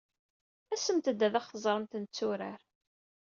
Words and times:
Asemt-d 0.73 1.19
ad 1.27 1.33
aɣ-teẓremt 1.39 1.93
netturar. 2.03 2.59